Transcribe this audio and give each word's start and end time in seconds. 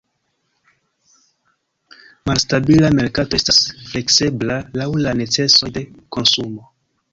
Malstabila 2.29 2.91
merkato 3.01 3.39
estas 3.41 3.61
fleksebla, 3.91 4.59
laŭ 4.83 4.89
la 5.05 5.15
necesoj 5.23 5.73
de 5.79 5.87
konsumo. 6.19 6.69